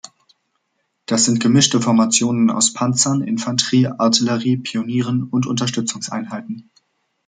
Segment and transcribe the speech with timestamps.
[1.05, 6.71] Das sind gemischte Formationen aus Panzern, Infanterie, Artillerie, Pionieren und Unterstützungseinheiten.